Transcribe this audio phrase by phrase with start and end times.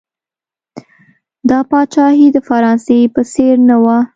[1.49, 3.97] دا پاچاهي د فرانسې په څېر نه وه.